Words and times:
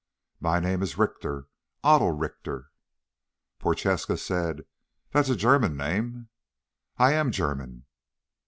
"My 0.39 0.59
name 0.59 0.81
is 0.81 0.97
Richter. 0.97 1.45
Otto 1.83 2.07
Richter." 2.07 2.71
Prochaska 3.59 4.17
said, 4.17 4.65
"That's 5.11 5.29
a 5.29 5.35
German 5.35 5.77
name." 5.77 6.29
"I 6.97 7.13
am 7.13 7.29
German." 7.29 7.85